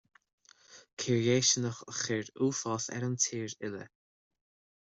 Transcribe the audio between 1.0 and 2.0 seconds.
Coir dhéistineach a